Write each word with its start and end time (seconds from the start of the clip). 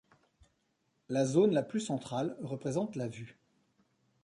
La 1.09 1.27
zone 1.27 1.51
la 1.51 1.61
plus 1.61 1.79
centrale 1.79 2.35
représente 2.41 2.95
la 2.95 3.07
vue. 3.07 3.37